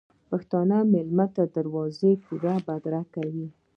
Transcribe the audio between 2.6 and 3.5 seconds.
بدرګه کوي.